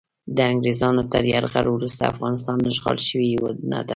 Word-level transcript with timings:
د 0.35 0.37
انګریزانو 0.51 1.03
تر 1.13 1.23
یرغل 1.33 1.65
وروسته 1.71 2.09
افغانستان 2.13 2.57
اشغال 2.71 2.97
شوی 3.07 3.25
هیواد 3.33 3.57
نه 3.69 3.79
و. 3.85 3.87